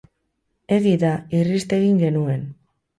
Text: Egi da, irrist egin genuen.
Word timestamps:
Egi 0.79 0.95
da, 1.05 1.13
irrist 1.43 1.79
egin 1.81 2.05
genuen. 2.05 2.47